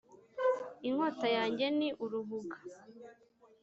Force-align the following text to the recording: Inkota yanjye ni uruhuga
Inkota 0.87 1.27
yanjye 1.37 1.65
ni 1.77 1.89
uruhuga 2.03 2.57